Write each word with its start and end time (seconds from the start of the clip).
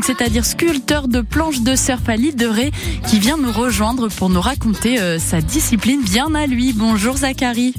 donc 0.00 0.06
c'est-à-dire 0.06 0.46
sculpteur 0.46 1.08
de 1.08 1.20
planches 1.20 1.60
de 1.60 1.76
surf 1.76 2.08
à 2.08 2.16
l'île 2.16 2.34
de 2.34 2.46
Ré, 2.46 2.70
qui 3.06 3.18
vient 3.18 3.36
nous 3.36 3.52
rejoindre 3.52 4.08
pour 4.08 4.30
nous 4.30 4.40
raconter 4.40 4.98
euh, 4.98 5.18
sa 5.18 5.42
discipline 5.42 6.02
bien 6.02 6.34
à 6.34 6.46
lui. 6.46 6.72
Bonjour 6.72 7.18
Zachary. 7.18 7.74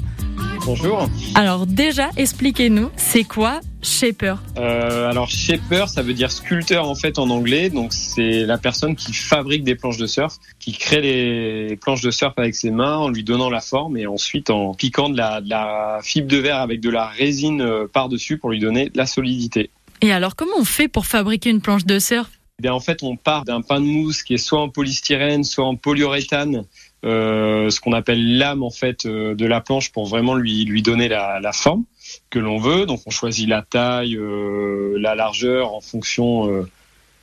Bonjour. 0.64 1.08
Alors 1.34 1.66
déjà, 1.66 2.10
expliquez-nous, 2.16 2.90
c'est 2.94 3.24
quoi 3.24 3.58
shaper? 3.82 4.36
Euh, 4.56 5.10
Alors 5.10 5.28
shaper, 5.28 5.88
ça 5.88 6.02
veut 6.02 6.14
dire 6.14 6.30
sculpteur 6.30 6.88
en 6.88 6.94
fait 6.94 7.18
en 7.18 7.28
anglais. 7.28 7.70
Donc 7.70 7.92
c'est 7.92 8.46
la 8.46 8.56
personne 8.56 8.94
qui 8.94 9.12
fabrique 9.12 9.64
des 9.64 9.74
planches 9.74 9.96
de 9.96 10.06
surf, 10.06 10.36
qui 10.60 10.70
crée 10.70 11.00
les 11.00 11.74
planches 11.74 12.02
de 12.02 12.12
surf 12.12 12.34
avec 12.36 12.54
ses 12.54 12.70
mains 12.70 12.98
en 12.98 13.08
lui 13.08 13.24
donnant 13.24 13.50
la 13.50 13.60
forme 13.60 13.96
et 13.96 14.06
ensuite 14.06 14.48
en 14.48 14.74
piquant 14.74 15.08
de 15.08 15.16
la, 15.16 15.40
de 15.40 15.50
la 15.50 15.98
fibre 16.04 16.28
de 16.28 16.36
verre 16.36 16.58
avec 16.58 16.78
de 16.78 16.90
la 16.90 17.06
résine 17.08 17.62
euh, 17.62 17.88
par-dessus 17.92 18.38
pour 18.38 18.50
lui 18.50 18.60
donner 18.60 18.92
la 18.94 19.06
solidité. 19.06 19.70
Et 20.02 20.12
alors 20.12 20.34
comment 20.34 20.56
on 20.58 20.64
fait 20.64 20.88
pour 20.88 21.06
fabriquer 21.06 21.50
une 21.50 21.60
planche 21.60 21.86
de 21.86 21.98
surf? 22.00 22.28
Eh 22.58 22.62
bien, 22.62 22.74
en 22.74 22.80
fait, 22.80 23.02
on 23.02 23.16
part 23.16 23.44
d'un 23.44 23.62
pain 23.62 23.80
de 23.80 23.86
mousse 23.86 24.22
qui 24.22 24.34
est 24.34 24.38
soit 24.38 24.60
en 24.60 24.68
polystyrène, 24.68 25.42
soit 25.44 25.64
en 25.64 25.76
polyuréthane, 25.76 26.64
euh, 27.04 27.70
ce 27.70 27.80
qu'on 27.80 27.92
appelle 27.92 28.36
l'âme 28.36 28.62
en 28.62 28.70
fait 28.70 29.06
euh, 29.06 29.34
de 29.34 29.46
la 29.46 29.60
planche 29.60 29.90
pour 29.90 30.06
vraiment 30.06 30.34
lui 30.34 30.64
lui 30.64 30.82
donner 30.82 31.08
la, 31.08 31.52
forme 31.52 31.84
que 32.30 32.40
l'on 32.40 32.58
veut. 32.58 32.84
Donc, 32.84 33.00
on 33.06 33.10
choisit 33.10 33.48
la 33.48 33.62
taille, 33.62 34.16
euh, 34.16 34.96
la 34.98 35.14
largeur 35.14 35.72
en 35.72 35.80
fonction 35.80 36.66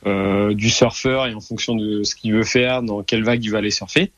du 0.04 0.70
surfeur 0.70 1.26
et 1.26 1.34
en 1.34 1.40
fonction 1.40 1.74
de 1.74 2.02
ce 2.02 2.14
qu'il 2.14 2.32
veut 2.32 2.44
faire, 2.44 2.82
dans 2.82 3.02
quelle 3.02 3.22
vague 3.22 3.44
il 3.44 3.50
va 3.50 3.58
aller 3.58 3.70
surfer. 3.70 4.12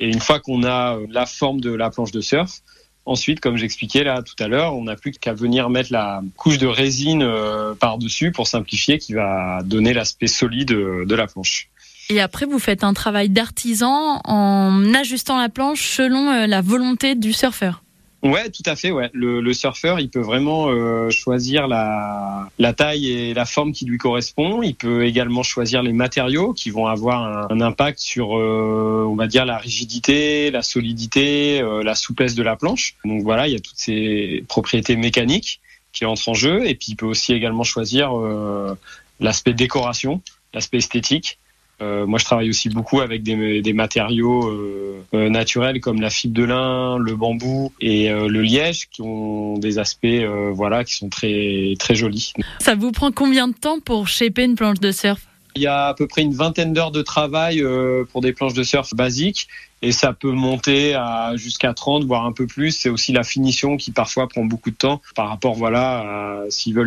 Et 0.00 0.08
une 0.08 0.20
fois 0.20 0.40
qu'on 0.40 0.64
a 0.64 0.98
la 1.08 1.26
forme 1.26 1.60
de 1.60 1.70
la 1.70 1.90
planche 1.90 2.10
de 2.10 2.20
surf, 2.20 2.62
Ensuite, 3.08 3.40
comme 3.40 3.56
j'expliquais 3.56 4.04
là 4.04 4.22
tout 4.22 4.34
à 4.38 4.48
l'heure, 4.48 4.76
on 4.76 4.84
n'a 4.84 4.94
plus 4.94 5.12
qu'à 5.12 5.32
venir 5.32 5.70
mettre 5.70 5.90
la 5.90 6.20
couche 6.36 6.58
de 6.58 6.66
résine 6.66 7.22
euh, 7.22 7.72
par-dessus 7.72 8.32
pour 8.32 8.46
simplifier 8.46 8.98
qui 8.98 9.14
va 9.14 9.62
donner 9.64 9.94
l'aspect 9.94 10.26
solide 10.26 10.72
euh, 10.72 11.06
de 11.06 11.14
la 11.14 11.26
planche. 11.26 11.70
Et 12.10 12.20
après, 12.20 12.44
vous 12.44 12.58
faites 12.58 12.84
un 12.84 12.92
travail 12.92 13.30
d'artisan 13.30 14.20
en 14.24 14.92
ajustant 14.92 15.38
la 15.38 15.48
planche 15.48 15.88
selon 15.88 16.30
euh, 16.30 16.46
la 16.46 16.60
volonté 16.60 17.14
du 17.14 17.32
surfeur. 17.32 17.82
Ouais, 18.22 18.50
tout 18.50 18.64
à 18.66 18.74
fait. 18.74 18.90
Ouais, 18.90 19.10
le, 19.12 19.40
le 19.40 19.54
surfeur, 19.54 20.00
il 20.00 20.10
peut 20.10 20.20
vraiment 20.20 20.68
euh, 20.68 21.08
choisir 21.08 21.68
la, 21.68 22.48
la 22.58 22.72
taille 22.72 23.12
et 23.12 23.32
la 23.32 23.44
forme 23.44 23.72
qui 23.72 23.84
lui 23.84 23.96
correspond. 23.96 24.60
Il 24.60 24.74
peut 24.74 25.06
également 25.06 25.44
choisir 25.44 25.84
les 25.84 25.92
matériaux 25.92 26.52
qui 26.52 26.70
vont 26.70 26.88
avoir 26.88 27.50
un, 27.52 27.60
impact 27.60 28.00
sur, 28.00 28.36
euh, 28.36 29.06
on 29.08 29.14
va 29.14 29.28
dire, 29.28 29.44
la 29.44 29.56
rigidité, 29.56 30.50
la 30.50 30.62
solidité, 30.62 31.60
euh, 31.60 31.84
la 31.84 31.94
souplesse 31.94 32.34
de 32.34 32.42
la 32.42 32.56
planche. 32.56 32.96
Donc 33.04 33.22
voilà, 33.22 33.46
il 33.46 33.52
y 33.52 33.56
a 33.56 33.60
toutes 33.60 33.78
ces 33.78 34.44
propriétés 34.48 34.96
mécaniques 34.96 35.60
qui 35.92 36.04
entrent 36.04 36.28
en 36.28 36.34
jeu. 36.34 36.66
Et 36.66 36.74
puis 36.74 36.88
il 36.90 36.96
peut 36.96 37.06
aussi 37.06 37.34
également 37.34 37.62
choisir 37.62 38.18
euh, 38.18 38.74
l'aspect 39.20 39.54
décoration, 39.54 40.22
l'aspect 40.54 40.78
esthétique. 40.78 41.38
Euh, 41.80 42.06
moi, 42.06 42.18
je 42.18 42.24
travaille 42.24 42.48
aussi 42.48 42.68
beaucoup 42.68 43.00
avec 43.00 43.22
des, 43.22 43.62
des 43.62 43.72
matériaux 43.72 44.48
euh, 44.48 45.04
euh, 45.14 45.28
naturels 45.28 45.80
comme 45.80 46.00
la 46.00 46.10
fibre 46.10 46.34
de 46.34 46.44
lin, 46.44 46.98
le 46.98 47.14
bambou 47.14 47.72
et 47.80 48.10
euh, 48.10 48.28
le 48.28 48.42
liège, 48.42 48.88
qui 48.90 49.02
ont 49.02 49.58
des 49.58 49.78
aspects, 49.78 50.06
voilà, 50.52 50.84
qui 50.84 50.94
sont 50.94 51.08
très 51.08 51.74
très 51.78 51.94
jolis. 51.94 52.32
Ça 52.60 52.74
vous 52.74 52.92
prend 52.92 53.12
combien 53.12 53.48
de 53.48 53.54
temps 53.54 53.78
pour 53.80 54.08
shaper 54.08 54.44
une 54.44 54.56
planche 54.56 54.80
de 54.80 54.90
surf? 54.90 55.20
Il 55.54 55.62
y 55.62 55.66
a 55.66 55.86
à 55.86 55.94
peu 55.94 56.06
près 56.06 56.22
une 56.22 56.34
vingtaine 56.34 56.72
d'heures 56.72 56.92
de 56.92 57.02
travail 57.02 57.64
pour 58.12 58.20
des 58.20 58.32
planches 58.32 58.54
de 58.54 58.62
surf 58.62 58.94
basiques 58.94 59.48
et 59.82 59.92
ça 59.92 60.12
peut 60.12 60.30
monter 60.30 60.94
à 60.94 61.32
jusqu'à 61.36 61.72
30 61.72 62.04
voire 62.04 62.26
un 62.26 62.32
peu 62.32 62.46
plus. 62.46 62.72
C'est 62.72 62.88
aussi 62.88 63.12
la 63.12 63.22
finition 63.22 63.76
qui 63.76 63.90
parfois 63.90 64.28
prend 64.28 64.44
beaucoup 64.44 64.70
de 64.70 64.76
temps 64.76 65.00
par 65.14 65.28
rapport, 65.28 65.54
voilà, 65.54 65.98
à 65.98 66.50
s'ils 66.50 66.74
veulent 66.74 66.86